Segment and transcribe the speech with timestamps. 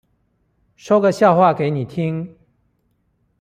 [0.77, 2.35] 說個笑話給你聽